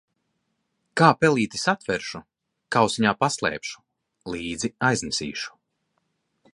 Kā 1.01 1.09
pelīti 1.25 1.61
satveršu, 1.63 2.21
kausiņā 2.77 3.13
paslēpšu, 3.21 3.85
līdzi 4.35 4.75
aiznesīšu. 4.91 5.55